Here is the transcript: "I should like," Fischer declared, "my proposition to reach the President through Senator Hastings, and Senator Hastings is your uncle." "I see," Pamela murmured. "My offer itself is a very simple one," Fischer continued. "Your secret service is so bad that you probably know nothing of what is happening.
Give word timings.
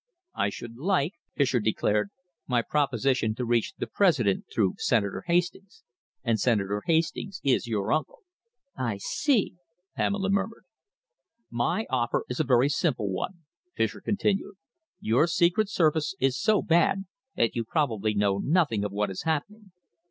"I 0.33 0.49
should 0.49 0.77
like," 0.77 1.13
Fischer 1.35 1.59
declared, 1.59 2.09
"my 2.47 2.63
proposition 2.63 3.35
to 3.35 3.45
reach 3.45 3.75
the 3.77 3.85
President 3.85 4.45
through 4.51 4.73
Senator 4.79 5.23
Hastings, 5.27 5.83
and 6.23 6.39
Senator 6.39 6.81
Hastings 6.87 7.39
is 7.43 7.67
your 7.67 7.91
uncle." 7.93 8.21
"I 8.75 8.97
see," 8.97 9.57
Pamela 9.95 10.31
murmured. 10.31 10.63
"My 11.51 11.85
offer 11.91 12.21
itself 12.21 12.31
is 12.31 12.39
a 12.39 12.43
very 12.51 12.69
simple 12.69 13.11
one," 13.11 13.43
Fischer 13.75 14.01
continued. 14.01 14.55
"Your 14.99 15.27
secret 15.27 15.69
service 15.69 16.15
is 16.19 16.35
so 16.41 16.63
bad 16.63 17.05
that 17.35 17.55
you 17.55 17.63
probably 17.63 18.15
know 18.15 18.39
nothing 18.39 18.83
of 18.83 18.91
what 18.91 19.11
is 19.11 19.21
happening. 19.21 19.71